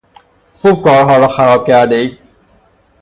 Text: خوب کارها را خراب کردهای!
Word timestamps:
خوب 0.61 0.83
کارها 0.83 1.17
را 1.17 1.27
خراب 1.27 1.67
کردهای! 1.67 2.17